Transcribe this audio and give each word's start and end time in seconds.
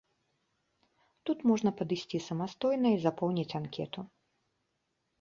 Туды 1.27 1.41
можна 1.51 1.69
падысці 1.83 2.23
самастойна 2.31 2.87
і 2.97 3.01
запоўніць 3.07 3.49
анкету. 3.63 3.99